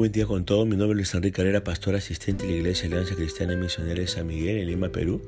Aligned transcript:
buen 0.00 0.12
día 0.12 0.24
con 0.24 0.46
todos. 0.46 0.66
Mi 0.66 0.76
nombre 0.76 0.92
es 0.92 0.96
Luis 0.96 1.14
Enrique 1.14 1.36
Carrera, 1.36 1.62
pastor 1.62 1.94
asistente 1.94 2.46
de 2.46 2.52
la 2.52 2.56
Iglesia 2.60 2.86
Alianza 2.86 3.14
Cristiana 3.14 3.54
Misionera 3.54 4.00
de 4.00 4.06
San 4.06 4.26
Miguel 4.26 4.56
en 4.56 4.66
Lima, 4.66 4.88
Perú. 4.88 5.20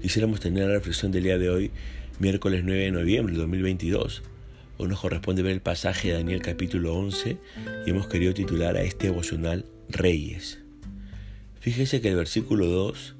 Quisiéramos 0.00 0.38
tener 0.38 0.68
la 0.68 0.74
reflexión 0.74 1.10
del 1.10 1.24
día 1.24 1.36
de 1.36 1.50
hoy, 1.50 1.72
miércoles 2.20 2.62
9 2.64 2.80
de 2.80 2.90
noviembre 2.92 3.34
de 3.34 3.40
2022. 3.40 4.22
Hoy 4.76 4.86
nos 4.86 5.00
corresponde 5.00 5.42
ver 5.42 5.50
el 5.50 5.60
pasaje 5.60 6.06
de 6.06 6.14
Daniel 6.14 6.42
capítulo 6.42 6.94
11 6.94 7.38
y 7.86 7.90
hemos 7.90 8.06
querido 8.06 8.32
titular 8.34 8.76
a 8.76 8.82
este 8.82 9.08
devocional 9.08 9.64
Reyes. 9.88 10.60
Fíjese 11.58 12.00
que 12.00 12.10
el 12.10 12.14
versículo 12.14 12.66
2 12.66 13.16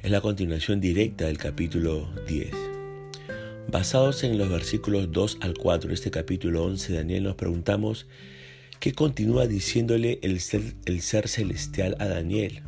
es 0.00 0.10
la 0.10 0.20
continuación 0.20 0.80
directa 0.80 1.26
del 1.26 1.38
capítulo 1.38 2.10
10. 2.26 2.50
Basados 3.70 4.24
en 4.24 4.36
los 4.36 4.48
versículos 4.48 5.12
2 5.12 5.38
al 5.42 5.54
4 5.54 5.90
de 5.90 5.94
este 5.94 6.10
capítulo 6.10 6.64
11 6.64 6.90
de 6.90 6.98
Daniel 6.98 7.22
nos 7.22 7.36
preguntamos 7.36 8.08
¿Qué 8.84 8.92
continúa 8.92 9.46
diciéndole 9.46 10.18
el 10.20 10.40
ser, 10.40 10.74
el 10.84 11.00
ser 11.00 11.26
celestial 11.28 11.96
a 12.00 12.06
Daniel? 12.06 12.60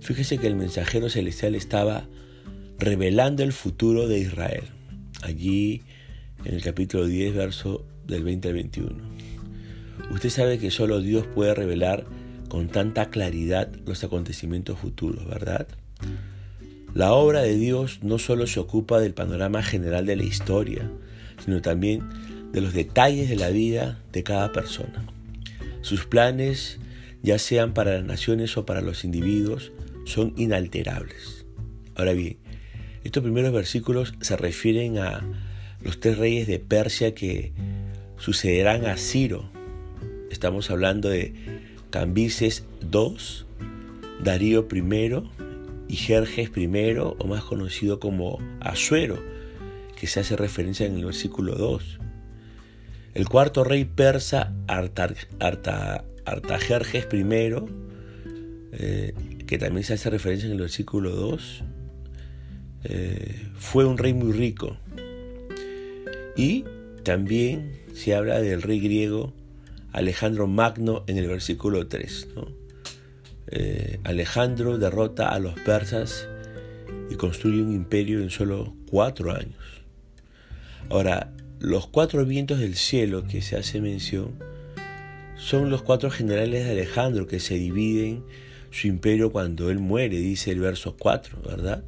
Fíjese 0.00 0.36
que 0.36 0.46
el 0.46 0.54
mensajero 0.54 1.08
celestial 1.08 1.54
estaba 1.54 2.06
revelando 2.78 3.42
el 3.42 3.54
futuro 3.54 4.06
de 4.06 4.18
Israel. 4.18 4.64
Allí 5.22 5.80
en 6.44 6.56
el 6.56 6.62
capítulo 6.62 7.06
10, 7.06 7.34
verso 7.34 7.86
del 8.06 8.22
20 8.22 8.48
al 8.48 8.54
21. 8.54 8.96
Usted 10.10 10.28
sabe 10.28 10.58
que 10.58 10.70
solo 10.70 11.00
Dios 11.00 11.26
puede 11.26 11.54
revelar 11.54 12.04
con 12.50 12.68
tanta 12.68 13.08
claridad 13.08 13.70
los 13.86 14.04
acontecimientos 14.04 14.78
futuros, 14.78 15.26
¿verdad? 15.26 15.68
La 16.92 17.14
obra 17.14 17.40
de 17.40 17.56
Dios 17.56 18.00
no 18.02 18.18
solo 18.18 18.46
se 18.46 18.60
ocupa 18.60 19.00
del 19.00 19.14
panorama 19.14 19.62
general 19.62 20.04
de 20.04 20.16
la 20.16 20.24
historia, 20.24 20.90
sino 21.42 21.62
también 21.62 22.02
de 22.52 22.60
los 22.60 22.72
detalles 22.72 23.28
de 23.28 23.36
la 23.36 23.50
vida 23.50 24.02
de 24.12 24.22
cada 24.22 24.52
persona. 24.52 25.06
Sus 25.82 26.06
planes, 26.06 26.78
ya 27.22 27.38
sean 27.38 27.74
para 27.74 27.94
las 27.94 28.04
naciones 28.04 28.56
o 28.56 28.66
para 28.66 28.80
los 28.80 29.04
individuos, 29.04 29.72
son 30.04 30.32
inalterables. 30.36 31.46
Ahora 31.94 32.12
bien, 32.12 32.38
estos 33.04 33.22
primeros 33.22 33.52
versículos 33.52 34.14
se 34.20 34.36
refieren 34.36 34.98
a 34.98 35.22
los 35.82 36.00
tres 36.00 36.18
reyes 36.18 36.46
de 36.46 36.58
Persia 36.58 37.14
que 37.14 37.52
sucederán 38.18 38.86
a 38.86 38.96
Ciro. 38.96 39.50
Estamos 40.30 40.70
hablando 40.70 41.08
de 41.08 41.34
Cambises 41.90 42.64
II, 42.92 43.16
Darío 44.22 44.66
I 44.70 45.22
y 45.88 45.96
Jerjes 45.96 46.50
I, 46.56 46.96
o 46.98 47.26
más 47.26 47.44
conocido 47.44 48.00
como 48.00 48.38
Asuero, 48.60 49.18
que 49.98 50.06
se 50.06 50.20
hace 50.20 50.36
referencia 50.36 50.86
en 50.86 50.96
el 50.96 51.04
versículo 51.04 51.54
2. 51.54 51.98
El 53.18 53.28
cuarto 53.28 53.64
rey 53.64 53.84
persa 53.84 54.54
Artajerjes 54.68 55.26
I, 57.12 57.26
eh, 58.70 59.12
que 59.44 59.58
también 59.58 59.82
se 59.82 59.94
hace 59.94 60.08
referencia 60.08 60.46
en 60.46 60.52
el 60.52 60.60
versículo 60.60 61.10
2, 61.10 61.64
eh, 62.84 63.48
fue 63.56 63.86
un 63.86 63.98
rey 63.98 64.14
muy 64.14 64.30
rico. 64.30 64.76
Y 66.36 66.64
también 67.02 67.80
se 67.92 68.14
habla 68.14 68.40
del 68.40 68.62
rey 68.62 68.78
griego 68.78 69.32
Alejandro 69.90 70.46
Magno 70.46 71.02
en 71.08 71.18
el 71.18 71.26
versículo 71.26 71.88
3. 71.88 72.28
Eh, 73.48 73.98
Alejandro 74.04 74.78
derrota 74.78 75.30
a 75.30 75.40
los 75.40 75.58
persas 75.58 76.28
y 77.10 77.16
construye 77.16 77.62
un 77.62 77.74
imperio 77.74 78.22
en 78.22 78.30
solo 78.30 78.76
cuatro 78.88 79.32
años. 79.32 79.56
Ahora, 80.88 81.32
los 81.60 81.88
cuatro 81.88 82.24
vientos 82.24 82.60
del 82.60 82.76
cielo 82.76 83.26
que 83.26 83.42
se 83.42 83.56
hace 83.56 83.80
mención 83.80 84.30
son 85.36 85.70
los 85.70 85.82
cuatro 85.82 86.10
generales 86.10 86.64
de 86.64 86.70
Alejandro 86.70 87.26
que 87.26 87.40
se 87.40 87.54
dividen 87.54 88.22
su 88.70 88.86
imperio 88.86 89.32
cuando 89.32 89.70
él 89.70 89.78
muere, 89.78 90.18
dice 90.18 90.52
el 90.52 90.60
verso 90.60 90.94
4, 90.96 91.42
¿verdad? 91.44 91.82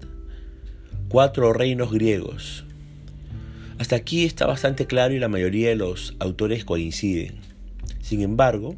Cuatro 1.09 1.53
reinos 1.53 1.93
griegos. 1.93 2.65
Hasta 3.78 3.97
aquí 3.97 4.25
está 4.25 4.47
bastante 4.47 4.87
claro 4.87 5.15
y 5.15 5.19
la 5.19 5.28
mayoría 5.28 5.69
de 5.69 5.77
los 5.77 6.17
autores 6.19 6.65
coinciden. 6.65 7.37
Sin 8.00 8.23
embargo, 8.23 8.77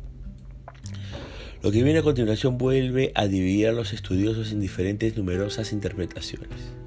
lo 1.62 1.71
que 1.71 1.83
viene 1.83 2.00
a 2.00 2.03
continuación 2.03 2.59
vuelve 2.59 3.12
a 3.15 3.28
dividir 3.28 3.69
a 3.69 3.72
los 3.72 3.93
estudiosos 3.93 4.53
en 4.53 4.61
diferentes 4.61 5.16
numerosas 5.16 5.72
interpretaciones. 5.72 6.81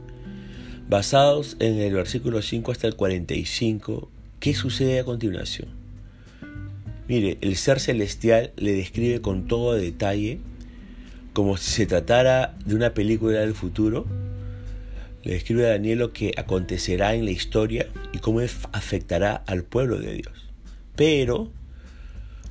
Basados 0.96 1.58
en 1.60 1.78
el 1.78 1.94
versículo 1.94 2.42
5 2.42 2.72
hasta 2.72 2.88
el 2.88 2.96
45, 2.96 4.10
¿qué 4.40 4.54
sucede 4.54 5.02
a 5.02 5.04
continuación? 5.04 5.68
Mire, 7.10 7.38
el 7.42 7.58
ser 7.58 7.82
celestial 7.82 8.54
le 8.56 8.72
describe 8.72 9.20
con 9.20 9.46
todo 9.46 9.74
detalle, 9.74 10.40
como 11.34 11.58
si 11.58 11.70
se 11.70 11.86
tratara 11.86 12.56
de 12.66 12.76
una 12.76 12.94
película 12.94 13.42
del 13.42 13.56
futuro, 13.56 14.06
le 15.26 15.34
describe 15.34 15.66
a 15.66 15.72
Daniel 15.72 16.00
lo 16.00 16.14
que 16.14 16.34
acontecerá 16.38 17.14
en 17.14 17.26
la 17.26 17.32
historia 17.32 17.88
y 18.14 18.20
cómo 18.20 18.40
afectará 18.72 19.36
al 19.36 19.66
pueblo 19.66 20.00
de 20.00 20.14
Dios. 20.14 20.46
Pero 20.96 21.52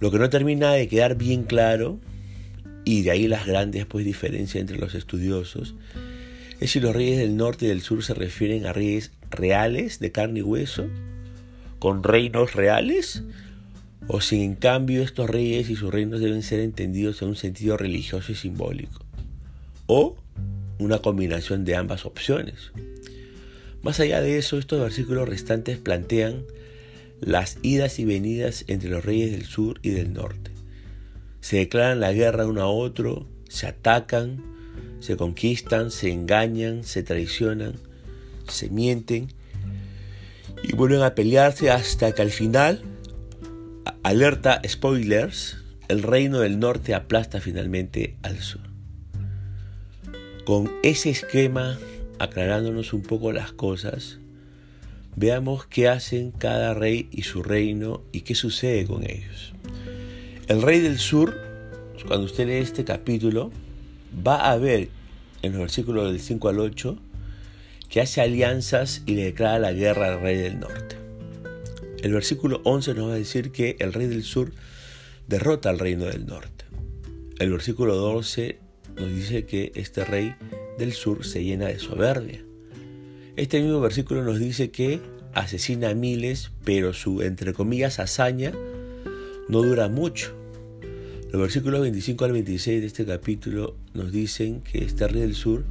lo 0.00 0.10
que 0.10 0.18
no 0.18 0.28
termina 0.28 0.70
de 0.74 0.86
quedar 0.86 1.16
bien 1.16 1.44
claro, 1.44 1.98
y 2.84 3.04
de 3.04 3.10
ahí 3.10 3.26
las 3.26 3.46
grandes 3.46 3.86
pues, 3.86 4.04
diferencias 4.04 4.60
entre 4.60 4.76
los 4.76 4.94
estudiosos, 4.94 5.74
es 6.60 6.70
si 6.70 6.80
los 6.80 6.94
reyes 6.94 7.18
del 7.18 7.36
norte 7.36 7.66
y 7.66 7.68
del 7.68 7.82
sur 7.82 8.02
se 8.04 8.14
refieren 8.14 8.66
a 8.66 8.72
reyes 8.72 9.12
reales 9.30 9.98
de 9.98 10.12
carne 10.12 10.40
y 10.40 10.42
hueso, 10.42 10.86
con 11.78 12.02
reinos 12.02 12.54
reales, 12.54 13.22
o 14.06 14.20
si 14.20 14.42
en 14.42 14.54
cambio 14.54 15.02
estos 15.02 15.28
reyes 15.28 15.70
y 15.70 15.76
sus 15.76 15.92
reinos 15.92 16.20
deben 16.20 16.42
ser 16.42 16.60
entendidos 16.60 17.22
en 17.22 17.28
un 17.28 17.36
sentido 17.36 17.76
religioso 17.76 18.32
y 18.32 18.34
simbólico, 18.34 19.04
o 19.86 20.16
una 20.78 20.98
combinación 20.98 21.64
de 21.64 21.76
ambas 21.76 22.04
opciones. 22.04 22.72
Más 23.82 24.00
allá 24.00 24.20
de 24.20 24.38
eso, 24.38 24.58
estos 24.58 24.80
versículos 24.80 25.28
restantes 25.28 25.78
plantean 25.78 26.44
las 27.20 27.58
idas 27.62 27.98
y 27.98 28.04
venidas 28.04 28.64
entre 28.66 28.90
los 28.90 29.04
reyes 29.04 29.30
del 29.32 29.44
sur 29.44 29.78
y 29.82 29.90
del 29.90 30.12
norte. 30.12 30.50
Se 31.40 31.58
declaran 31.58 32.00
la 32.00 32.12
guerra 32.12 32.46
uno 32.46 32.62
a 32.62 32.68
otro, 32.68 33.26
se 33.48 33.66
atacan, 33.66 34.53
se 35.00 35.16
conquistan, 35.16 35.90
se 35.90 36.10
engañan, 36.10 36.84
se 36.84 37.02
traicionan, 37.02 37.74
se 38.48 38.70
mienten 38.70 39.28
y 40.62 40.74
vuelven 40.74 41.02
a 41.02 41.14
pelearse 41.14 41.70
hasta 41.70 42.12
que 42.12 42.22
al 42.22 42.30
final, 42.30 42.82
alerta 44.02 44.62
spoilers, 44.66 45.58
el 45.88 46.02
reino 46.02 46.40
del 46.40 46.58
norte 46.58 46.94
aplasta 46.94 47.40
finalmente 47.40 48.16
al 48.22 48.40
sur. 48.40 48.62
Con 50.46 50.70
ese 50.82 51.10
esquema, 51.10 51.78
aclarándonos 52.18 52.92
un 52.92 53.02
poco 53.02 53.32
las 53.32 53.52
cosas, 53.52 54.18
veamos 55.16 55.66
qué 55.66 55.88
hacen 55.88 56.30
cada 56.30 56.74
rey 56.74 57.08
y 57.10 57.22
su 57.22 57.42
reino 57.42 58.02
y 58.12 58.22
qué 58.22 58.34
sucede 58.34 58.86
con 58.86 59.04
ellos. 59.04 59.52
El 60.48 60.62
rey 60.62 60.80
del 60.80 60.98
sur, 60.98 61.36
cuando 62.06 62.26
usted 62.26 62.46
lee 62.46 62.54
este 62.54 62.84
capítulo, 62.84 63.50
va 64.26 64.50
a 64.50 64.56
ver 64.56 64.88
en 65.42 65.52
los 65.52 65.60
versículos 65.60 66.10
del 66.10 66.20
5 66.20 66.48
al 66.48 66.60
8 66.60 66.98
que 67.88 68.00
hace 68.00 68.20
alianzas 68.20 69.02
y 69.06 69.14
le 69.14 69.24
declara 69.24 69.58
la 69.58 69.72
guerra 69.72 70.12
al 70.12 70.20
rey 70.20 70.36
del 70.36 70.58
norte. 70.58 70.96
El 72.02 72.12
versículo 72.12 72.60
11 72.64 72.94
nos 72.94 73.08
va 73.08 73.12
a 73.14 73.16
decir 73.16 73.50
que 73.52 73.76
el 73.78 73.92
rey 73.92 74.06
del 74.06 74.24
sur 74.24 74.52
derrota 75.28 75.70
al 75.70 75.78
reino 75.78 76.04
del 76.04 76.26
norte. 76.26 76.64
El 77.38 77.50
versículo 77.50 77.96
12 77.96 78.58
nos 78.96 79.08
dice 79.14 79.46
que 79.46 79.72
este 79.74 80.04
rey 80.04 80.34
del 80.78 80.92
sur 80.92 81.24
se 81.24 81.42
llena 81.44 81.66
de 81.66 81.78
soberbia. 81.78 82.44
Este 83.36 83.60
mismo 83.60 83.80
versículo 83.80 84.22
nos 84.22 84.38
dice 84.38 84.70
que 84.70 85.00
asesina 85.32 85.90
a 85.90 85.94
miles, 85.94 86.50
pero 86.64 86.92
su, 86.92 87.22
entre 87.22 87.52
comillas, 87.52 87.98
hazaña 87.98 88.52
no 89.48 89.62
dura 89.62 89.88
mucho. 89.88 90.34
Los 91.34 91.42
versículos 91.42 91.80
25 91.80 92.24
al 92.26 92.30
26 92.30 92.80
de 92.80 92.86
este 92.86 93.04
capítulo 93.04 93.74
nos 93.92 94.12
dicen 94.12 94.60
que 94.60 94.84
este 94.84 95.08
rey 95.08 95.22
del 95.22 95.34
sur 95.34 95.64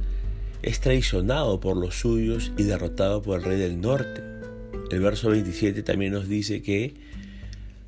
es 0.60 0.78
traicionado 0.78 1.58
por 1.58 1.78
los 1.78 1.94
suyos 1.94 2.52
y 2.58 2.64
derrotado 2.64 3.22
por 3.22 3.38
el 3.38 3.46
rey 3.46 3.58
del 3.58 3.80
norte. 3.80 4.20
El 4.90 5.00
verso 5.00 5.30
27 5.30 5.82
también 5.82 6.12
nos 6.12 6.28
dice 6.28 6.60
que 6.60 6.92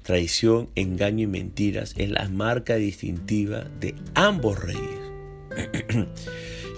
traición, 0.04 0.70
engaño 0.74 1.24
y 1.24 1.26
mentiras 1.26 1.92
es 1.98 2.08
la 2.08 2.26
marca 2.30 2.76
distintiva 2.76 3.64
de 3.78 3.94
ambos 4.14 4.58
reyes. 4.58 4.80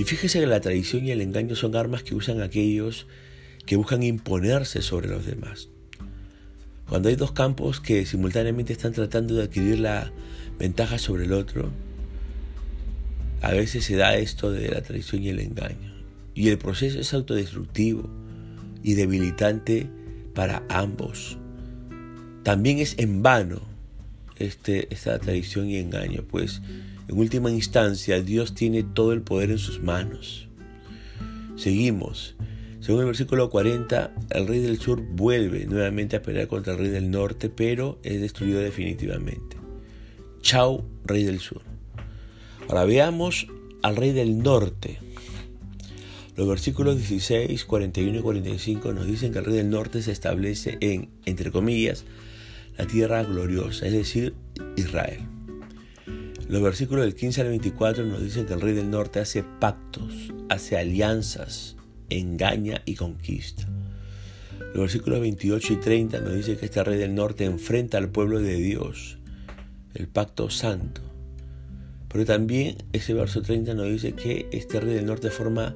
y 0.00 0.02
fíjese 0.02 0.40
que 0.40 0.48
la 0.48 0.60
traición 0.60 1.04
y 1.04 1.12
el 1.12 1.20
engaño 1.20 1.54
son 1.54 1.76
armas 1.76 2.02
que 2.02 2.16
usan 2.16 2.42
aquellos 2.42 3.06
que 3.66 3.76
buscan 3.76 4.02
imponerse 4.02 4.82
sobre 4.82 5.06
los 5.06 5.24
demás. 5.26 5.68
Cuando 6.88 7.08
hay 7.08 7.16
dos 7.16 7.32
campos 7.32 7.80
que 7.80 8.06
simultáneamente 8.06 8.72
están 8.72 8.92
tratando 8.92 9.34
de 9.34 9.44
adquirir 9.44 9.80
la 9.80 10.10
ventaja 10.58 10.98
sobre 10.98 11.24
el 11.24 11.32
otro, 11.32 11.70
a 13.42 13.52
veces 13.52 13.84
se 13.84 13.96
da 13.96 14.16
esto 14.16 14.50
de 14.50 14.68
la 14.68 14.82
traición 14.82 15.22
y 15.22 15.28
el 15.28 15.40
engaño. 15.40 15.94
Y 16.34 16.48
el 16.48 16.58
proceso 16.58 16.98
es 16.98 17.12
autodestructivo 17.14 18.08
y 18.82 18.94
debilitante 18.94 19.88
para 20.34 20.62
ambos. 20.68 21.36
También 22.42 22.78
es 22.78 22.94
en 22.98 23.22
vano 23.22 23.68
este, 24.38 24.92
esta 24.92 25.18
tradición 25.18 25.68
y 25.68 25.76
engaño? 25.76 26.24
Pues 26.28 26.62
en 27.08 27.18
última 27.18 27.50
instancia 27.50 28.20
Dios 28.22 28.54
tiene 28.54 28.82
todo 28.82 29.12
el 29.12 29.22
poder 29.22 29.50
en 29.50 29.58
sus 29.58 29.82
manos. 29.82 30.48
Seguimos. 31.56 32.34
Según 32.88 33.02
el 33.02 33.08
versículo 33.08 33.50
40, 33.50 34.14
el 34.30 34.46
rey 34.46 34.60
del 34.60 34.78
sur 34.78 35.02
vuelve 35.02 35.66
nuevamente 35.66 36.16
a 36.16 36.22
pelear 36.22 36.48
contra 36.48 36.72
el 36.72 36.78
rey 36.78 36.88
del 36.88 37.10
norte, 37.10 37.50
pero 37.50 37.98
es 38.02 38.18
destruido 38.18 38.60
definitivamente. 38.60 39.58
Chau, 40.40 40.86
rey 41.04 41.22
del 41.22 41.38
sur. 41.38 41.60
Ahora 42.66 42.86
veamos 42.86 43.46
al 43.82 43.94
rey 43.94 44.12
del 44.12 44.38
norte. 44.38 45.00
Los 46.34 46.48
versículos 46.48 46.96
16, 46.96 47.62
41 47.66 48.20
y 48.20 48.22
45 48.22 48.92
nos 48.94 49.06
dicen 49.06 49.34
que 49.34 49.40
el 49.40 49.44
rey 49.44 49.56
del 49.56 49.68
norte 49.68 50.00
se 50.00 50.12
establece 50.12 50.78
en, 50.80 51.10
entre 51.26 51.50
comillas, 51.50 52.06
la 52.78 52.86
tierra 52.86 53.22
gloriosa, 53.22 53.84
es 53.84 53.92
decir, 53.92 54.32
Israel. 54.76 55.28
Los 56.48 56.62
versículos 56.62 57.04
del 57.04 57.14
15 57.14 57.42
al 57.42 57.48
24 57.48 58.06
nos 58.06 58.22
dicen 58.22 58.46
que 58.46 58.54
el 58.54 58.62
rey 58.62 58.72
del 58.72 58.88
norte 58.88 59.20
hace 59.20 59.42
pactos, 59.42 60.32
hace 60.48 60.78
alianzas, 60.78 61.76
engaña 62.10 62.82
y 62.84 62.94
conquista. 62.94 63.66
Los 64.58 64.82
versículos 64.82 65.20
28 65.20 65.72
y 65.72 65.76
30 65.76 66.20
nos 66.20 66.34
dicen 66.34 66.56
que 66.56 66.66
este 66.66 66.84
rey 66.84 66.98
del 66.98 67.14
norte 67.14 67.44
enfrenta 67.44 67.98
al 67.98 68.10
pueblo 68.10 68.40
de 68.40 68.56
Dios, 68.56 69.18
el 69.94 70.08
pacto 70.08 70.50
santo. 70.50 71.00
Pero 72.08 72.24
también 72.24 72.76
ese 72.92 73.14
verso 73.14 73.42
30 73.42 73.74
nos 73.74 73.86
dice 73.86 74.12
que 74.12 74.48
este 74.52 74.80
rey 74.80 74.94
del 74.94 75.06
norte 75.06 75.30
forma 75.30 75.74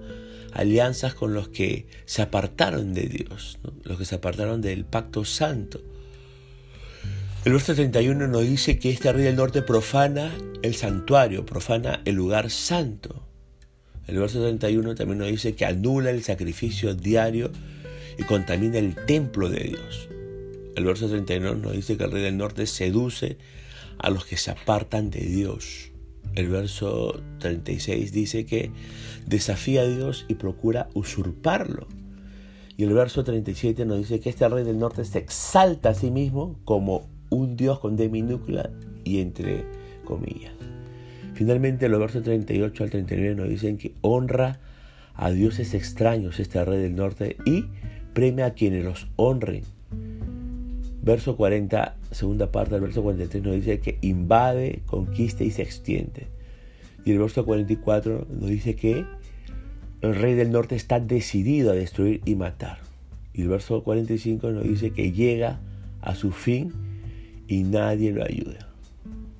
alianzas 0.52 1.14
con 1.14 1.34
los 1.34 1.48
que 1.48 1.86
se 2.04 2.22
apartaron 2.22 2.94
de 2.94 3.02
Dios, 3.02 3.58
los 3.84 3.98
que 3.98 4.04
se 4.04 4.16
apartaron 4.16 4.60
del 4.60 4.84
pacto 4.84 5.24
santo. 5.24 5.80
El 7.44 7.52
verso 7.52 7.74
31 7.74 8.28
nos 8.28 8.42
dice 8.42 8.78
que 8.78 8.90
este 8.90 9.12
rey 9.12 9.24
del 9.24 9.36
norte 9.36 9.62
profana 9.62 10.32
el 10.62 10.74
santuario, 10.74 11.44
profana 11.44 12.00
el 12.04 12.14
lugar 12.14 12.50
santo. 12.50 13.26
El 14.06 14.18
verso 14.18 14.40
31 14.40 14.94
también 14.94 15.18
nos 15.18 15.28
dice 15.28 15.54
que 15.54 15.64
anula 15.64 16.10
el 16.10 16.22
sacrificio 16.22 16.94
diario 16.94 17.50
y 18.18 18.24
contamina 18.24 18.78
el 18.78 18.94
templo 19.06 19.48
de 19.48 19.64
Dios. 19.64 20.08
El 20.74 20.84
verso 20.84 21.08
39 21.08 21.60
nos 21.60 21.72
dice 21.72 21.96
que 21.96 22.04
el 22.04 22.12
rey 22.12 22.22
del 22.22 22.36
norte 22.36 22.66
seduce 22.66 23.36
a 23.98 24.10
los 24.10 24.24
que 24.24 24.36
se 24.36 24.50
apartan 24.50 25.10
de 25.10 25.20
Dios. 25.20 25.90
El 26.34 26.48
verso 26.48 27.22
36 27.40 28.12
dice 28.12 28.46
que 28.46 28.70
desafía 29.26 29.82
a 29.82 29.86
Dios 29.86 30.24
y 30.28 30.34
procura 30.34 30.88
usurparlo. 30.94 31.86
Y 32.76 32.84
el 32.84 32.94
verso 32.94 33.22
37 33.22 33.84
nos 33.84 33.98
dice 33.98 34.18
que 34.18 34.30
este 34.30 34.48
rey 34.48 34.64
del 34.64 34.78
norte 34.78 35.04
se 35.04 35.18
exalta 35.18 35.90
a 35.90 35.94
sí 35.94 36.10
mismo 36.10 36.58
como 36.64 37.08
un 37.28 37.56
Dios 37.56 37.78
con 37.80 37.96
D 37.96 38.10
y 39.04 39.20
entre 39.20 39.64
comillas. 40.04 40.52
Finalmente, 41.34 41.88
los 41.88 42.00
versos 42.00 42.22
38 42.22 42.84
al 42.84 42.90
39 42.90 43.34
nos 43.34 43.48
dicen 43.48 43.78
que 43.78 43.94
honra 44.00 44.60
a 45.14 45.30
dioses 45.30 45.74
extraños 45.74 46.40
este 46.40 46.64
rey 46.64 46.80
del 46.80 46.94
norte 46.94 47.36
y 47.44 47.66
premia 48.12 48.46
a 48.46 48.54
quienes 48.54 48.84
los 48.84 49.08
honren. 49.16 49.62
Verso 51.02 51.36
40, 51.36 51.96
segunda 52.12 52.52
parte 52.52 52.74
del 52.74 52.82
verso 52.82 53.02
43 53.02 53.42
nos 53.42 53.54
dice 53.54 53.80
que 53.80 53.98
invade, 54.02 54.82
conquista 54.86 55.42
y 55.42 55.50
se 55.50 55.62
extiende. 55.62 56.28
Y 57.04 57.12
el 57.12 57.18
verso 57.18 57.44
44 57.44 58.28
nos 58.30 58.48
dice 58.48 58.76
que 58.76 59.04
el 60.00 60.14
rey 60.14 60.34
del 60.34 60.52
norte 60.52 60.76
está 60.76 61.00
decidido 61.00 61.72
a 61.72 61.74
destruir 61.74 62.20
y 62.24 62.36
matar. 62.36 62.78
Y 63.34 63.42
el 63.42 63.48
verso 63.48 63.82
45 63.82 64.50
nos 64.50 64.64
dice 64.64 64.92
que 64.92 65.12
llega 65.12 65.60
a 66.00 66.14
su 66.14 66.30
fin 66.30 66.72
y 67.48 67.64
nadie 67.64 68.12
lo 68.12 68.24
ayuda. 68.24 68.68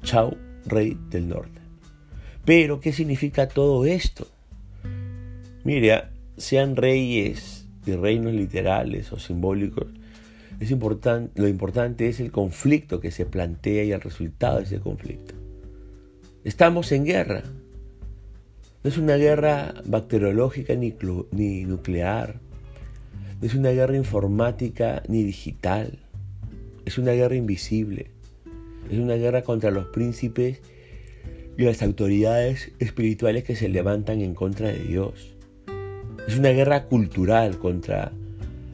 Chao, 0.03 0.37
rey 0.67 0.99
del 1.11 1.29
norte. 1.29 1.62
Pero, 2.45 2.81
¿qué 2.81 2.93
significa 2.93 3.49
todo 3.49 3.85
esto? 3.85 4.27
Mira, 5.65 6.11
sean 6.37 6.77
reyes 6.77 7.67
de 7.87 7.97
reinos 7.97 8.33
literales 8.33 9.13
o 9.13 9.19
simbólicos, 9.19 9.87
es 10.61 10.71
lo 10.71 11.49
importante 11.49 12.09
es 12.09 12.21
el 12.21 12.31
conflicto 12.31 13.01
que 13.01 13.11
se 13.11 13.27
plantea 13.27 13.85
y 13.85 13.93
el 13.93 14.01
resultado 14.01 14.59
de 14.59 14.65
ese 14.65 14.79
conflicto. 14.79 15.35
Estamos 16.45 16.93
en 16.93 17.05
guerra, 17.05 17.43
no 18.85 18.91
es 18.91 18.99
una 18.99 19.15
guerra 19.15 19.75
bacteriológica 19.85 20.75
ni, 20.75 20.93
ni 21.31 21.65
nuclear. 21.65 22.41
No 23.41 23.47
es 23.47 23.55
una 23.55 23.71
guerra 23.71 23.97
informática 23.97 25.05
ni 25.07 25.23
digital. 25.23 26.01
Es 26.85 26.99
una 26.99 27.13
guerra 27.13 27.37
invisible. 27.37 28.11
Es 28.91 28.99
una 28.99 29.15
guerra 29.15 29.43
contra 29.43 29.71
los 29.71 29.87
príncipes 29.87 30.63
y 31.57 31.65
las 31.65 31.83
autoridades 31.83 32.73
espirituales 32.79 33.45
que 33.45 33.57
se 33.57 33.69
levantan 33.69 34.21
en 34.21 34.35
contra 34.35 34.69
de 34.69 34.79
Dios. 34.79 35.35
Es 36.27 36.39
una 36.39 36.51
guerra 36.51 36.85
cultural 36.85 37.59
contra 37.59 38.13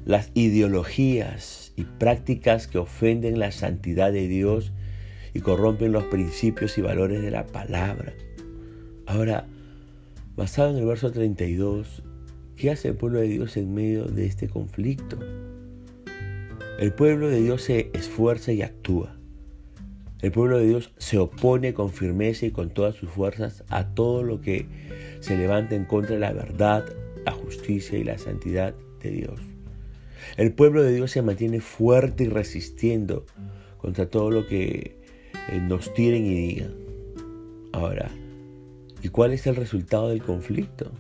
las 0.04 0.30
ideologías 0.34 1.72
y 1.76 1.84
prácticas 1.84 2.66
que 2.66 2.78
ofenden 2.78 3.38
la 3.38 3.52
santidad 3.52 4.12
de 4.12 4.28
Dios 4.28 4.72
y 5.34 5.40
corrompen 5.40 5.92
los 5.92 6.04
principios 6.04 6.78
y 6.78 6.82
valores 6.82 7.22
de 7.22 7.30
la 7.30 7.46
palabra. 7.46 8.14
Ahora, 9.06 9.46
Basado 10.38 10.70
en 10.70 10.76
el 10.76 10.86
verso 10.86 11.10
32, 11.10 12.04
¿qué 12.54 12.70
hace 12.70 12.86
el 12.86 12.94
pueblo 12.94 13.18
de 13.18 13.26
Dios 13.26 13.56
en 13.56 13.74
medio 13.74 14.04
de 14.04 14.26
este 14.26 14.48
conflicto? 14.48 15.18
El 16.78 16.92
pueblo 16.92 17.26
de 17.26 17.42
Dios 17.42 17.62
se 17.62 17.90
esfuerza 17.92 18.52
y 18.52 18.62
actúa. 18.62 19.17
El 20.20 20.32
pueblo 20.32 20.58
de 20.58 20.66
Dios 20.66 20.92
se 20.98 21.18
opone 21.18 21.74
con 21.74 21.90
firmeza 21.90 22.46
y 22.46 22.50
con 22.50 22.70
todas 22.70 22.96
sus 22.96 23.10
fuerzas 23.10 23.64
a 23.68 23.94
todo 23.94 24.22
lo 24.22 24.40
que 24.40 24.66
se 25.20 25.36
levanta 25.36 25.74
en 25.74 25.84
contra 25.84 26.14
de 26.14 26.20
la 26.20 26.32
verdad, 26.32 26.84
la 27.24 27.32
justicia 27.32 27.98
y 27.98 28.04
la 28.04 28.18
santidad 28.18 28.74
de 29.00 29.10
Dios. 29.10 29.40
El 30.36 30.52
pueblo 30.52 30.82
de 30.82 30.92
Dios 30.92 31.12
se 31.12 31.22
mantiene 31.22 31.60
fuerte 31.60 32.24
y 32.24 32.28
resistiendo 32.28 33.26
contra 33.78 34.10
todo 34.10 34.30
lo 34.30 34.46
que 34.46 34.98
eh, 35.50 35.60
nos 35.60 35.94
tiren 35.94 36.26
y 36.26 36.34
digan. 36.34 36.74
Ahora, 37.72 38.10
¿Y 39.02 39.10
cuál 39.10 39.32
es 39.32 39.46
el 39.46 39.54
resultado 39.54 40.08
del 40.08 40.22
conflicto? 40.22 40.90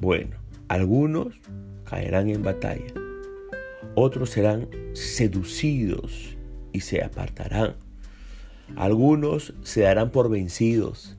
Bueno, 0.00 0.36
algunos 0.68 1.40
caerán 1.84 2.28
en 2.28 2.42
batalla, 2.42 2.92
otros 3.94 4.30
serán 4.30 4.68
seducidos 4.92 6.36
y 6.72 6.80
se 6.80 7.04
apartarán, 7.04 7.76
algunos 8.76 9.54
se 9.62 9.82
darán 9.82 10.10
por 10.10 10.30
vencidos. 10.30 11.16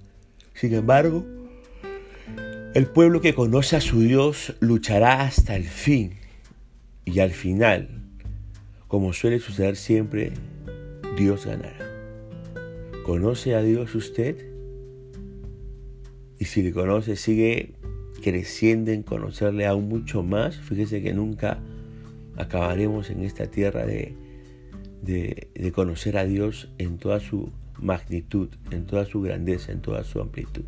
Sin 0.54 0.74
embargo, 0.74 1.26
el 2.74 2.88
pueblo 2.88 3.22
que 3.22 3.34
conoce 3.34 3.76
a 3.76 3.82
su 3.82 4.02
Dios 4.02 4.56
luchará 4.60 5.22
hasta 5.22 5.56
el 5.56 5.64
fin 5.64 6.16
y 7.06 7.20
al 7.20 7.32
final, 7.32 8.02
como 8.88 9.14
suele 9.14 9.40
suceder 9.40 9.76
siempre, 9.76 10.32
Dios 11.18 11.46
ganará. 11.46 11.86
¿Conoce 13.06 13.56
a 13.56 13.62
Dios 13.62 13.96
usted? 13.96 14.36
Y 16.40 16.46
si 16.46 16.64
le 16.64 16.74
conoce, 16.74 17.16
sigue 17.16 17.74
creciendo 18.22 18.92
en 18.92 19.04
conocerle 19.04 19.66
aún 19.66 19.88
mucho 19.88 20.24
más. 20.24 20.58
Fíjese 20.58 21.02
que 21.02 21.14
nunca 21.14 21.60
acabaremos 22.36 23.10
en 23.10 23.24
esta 23.24 23.48
tierra 23.48 23.86
de, 23.86 24.16
de, 25.06 25.72
conocer 25.74 26.18
a 26.18 26.26
Dios 26.26 26.70
en 26.78 26.98
toda 26.98 27.20
su 27.20 27.52
magnitud, 27.80 28.50
en 28.72 28.86
toda 28.86 29.06
su 29.06 29.22
grandeza, 29.22 29.72
en 29.72 29.82
toda 29.82 30.04
su 30.04 30.20
amplitud. 30.20 30.66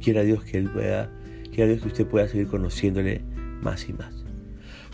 Quiera 0.00 0.22
Dios 0.22 0.44
que 0.44 0.58
Él 0.58 0.70
pueda, 0.70 1.10
quiera 1.52 1.70
Dios 1.70 1.82
que 1.82 1.88
usted 1.88 2.06
pueda 2.06 2.28
seguir 2.28 2.46
conociéndole 2.46 3.22
más 3.62 3.88
y 3.88 3.92
más. 3.92 4.24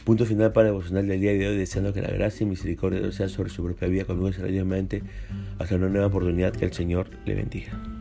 Punto 0.04 0.25
final 0.25 0.52
para 0.52 0.69
devocional 0.69 1.07
del 1.07 1.21
día 1.21 1.33
de 1.33 1.49
hoy, 1.49 1.57
deseando 1.57 1.92
que 1.92 2.00
la 2.00 2.09
gracia 2.11 2.45
y 2.45 2.49
misericordia 2.49 2.99
de 2.99 3.07
Dios 3.07 3.16
sea 3.16 3.28
sobre 3.28 3.50
su 3.50 3.62
propia 3.62 3.88
vida, 3.88 4.04
conmigo 4.04 4.30
y 4.30 5.02
Hasta 5.59 5.76
una 5.76 5.88
nueva 5.88 6.07
oportunidad, 6.07 6.52
que 6.52 6.64
el 6.64 6.73
Señor 6.73 7.11
le 7.26 7.35
bendiga. 7.35 8.00